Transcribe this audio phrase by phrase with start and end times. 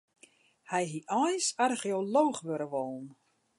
[0.71, 3.07] Hy hie eins archeolooch wurde wollen.